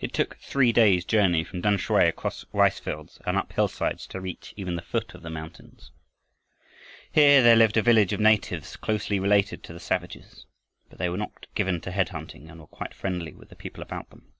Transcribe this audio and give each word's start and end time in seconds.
It 0.00 0.12
took 0.12 0.36
three 0.36 0.70
days 0.70 1.06
journey 1.06 1.44
from 1.44 1.62
Tamsui 1.62 2.06
across 2.06 2.44
rice 2.52 2.78
fields 2.78 3.18
and 3.24 3.38
up 3.38 3.50
hillsides 3.54 4.06
to 4.08 4.20
reach 4.20 4.52
even 4.54 4.76
the 4.76 4.82
foot 4.82 5.14
of 5.14 5.22
the 5.22 5.30
mountains. 5.30 5.92
Here 7.10 7.42
there 7.42 7.56
lived 7.56 7.78
a 7.78 7.82
village 7.82 8.12
of 8.12 8.20
natives, 8.20 8.76
closely 8.76 9.18
related 9.18 9.62
to 9.62 9.72
the 9.72 9.80
savages. 9.80 10.44
But 10.90 10.98
they 10.98 11.08
were 11.08 11.16
not 11.16 11.46
given 11.54 11.80
to 11.80 11.90
head 11.90 12.10
hunting 12.10 12.50
and 12.50 12.60
were 12.60 12.66
quite 12.66 12.92
friendly 12.92 13.32
with 13.32 13.48
the 13.48 13.56
people 13.56 13.82
about 13.82 14.10
them. 14.10 14.34